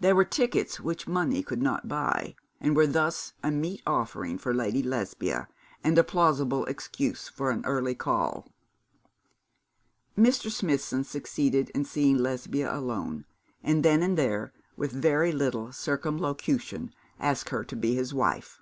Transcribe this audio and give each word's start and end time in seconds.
They 0.00 0.12
were 0.12 0.24
tickets 0.24 0.80
which 0.80 1.06
money 1.06 1.44
could 1.44 1.62
not 1.62 1.86
buy, 1.86 2.34
and 2.60 2.74
were 2.74 2.88
thus 2.88 3.34
a 3.40 3.52
meet 3.52 3.82
offering 3.86 4.36
for 4.36 4.52
Lady 4.52 4.82
Lesbia, 4.82 5.46
and 5.84 5.96
a 5.96 6.02
plausible 6.02 6.64
excuse 6.64 7.28
for 7.28 7.52
an 7.52 7.64
early 7.64 7.94
call. 7.94 8.48
Mr. 10.18 10.50
Smithson 10.50 11.04
succeeded 11.04 11.70
in 11.72 11.84
seeing 11.84 12.18
Lesbia 12.18 12.76
alone, 12.76 13.26
and 13.62 13.84
then 13.84 14.02
and 14.02 14.18
there, 14.18 14.52
with 14.76 14.90
very 14.90 15.30
little 15.30 15.70
circumlocution, 15.70 16.92
asked 17.20 17.50
her 17.50 17.62
to 17.62 17.76
be 17.76 17.94
his 17.94 18.12
wife. 18.12 18.60